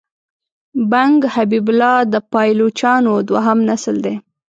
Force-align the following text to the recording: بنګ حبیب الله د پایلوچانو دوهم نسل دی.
بنګ 0.91 1.17
حبیب 1.35 1.65
الله 1.71 1.95
د 2.13 2.15
پایلوچانو 2.31 3.13
دوهم 3.29 3.57
نسل 3.69 3.95
دی. 4.05 4.15